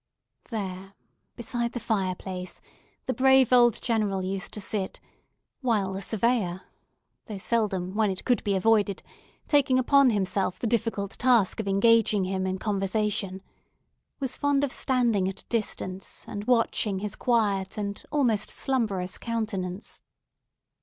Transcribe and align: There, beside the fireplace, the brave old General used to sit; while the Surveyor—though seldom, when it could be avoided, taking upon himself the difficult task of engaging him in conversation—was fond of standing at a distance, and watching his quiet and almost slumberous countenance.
There, 0.49 0.95
beside 1.35 1.73
the 1.73 1.79
fireplace, 1.79 2.59
the 3.05 3.13
brave 3.13 3.53
old 3.53 3.79
General 3.83 4.23
used 4.23 4.51
to 4.55 4.59
sit; 4.59 4.99
while 5.59 5.93
the 5.93 6.01
Surveyor—though 6.01 7.37
seldom, 7.37 7.93
when 7.93 8.09
it 8.09 8.25
could 8.25 8.43
be 8.43 8.55
avoided, 8.55 9.03
taking 9.47 9.77
upon 9.77 10.09
himself 10.09 10.57
the 10.57 10.65
difficult 10.65 11.19
task 11.19 11.59
of 11.59 11.67
engaging 11.67 12.23
him 12.23 12.47
in 12.47 12.57
conversation—was 12.57 14.37
fond 14.37 14.63
of 14.63 14.71
standing 14.71 15.27
at 15.29 15.41
a 15.41 15.45
distance, 15.49 16.25
and 16.27 16.45
watching 16.45 16.97
his 16.97 17.15
quiet 17.15 17.77
and 17.77 18.01
almost 18.11 18.49
slumberous 18.49 19.19
countenance. 19.19 20.01